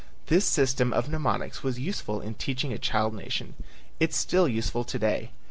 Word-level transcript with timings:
This 0.25 0.45
system 0.45 0.93
of 0.93 1.09
mnemonics 1.09 1.61
was 1.61 1.79
useful 1.79 2.21
in 2.21 2.33
teaching 2.33 2.73
a 2.73 2.79
child 2.79 3.13
nation. 3.13 3.53
It 3.99 4.09
is 4.09 4.15
still 4.15 4.47
useful 4.47 4.83
to 4.83 4.97
day. 4.97 5.29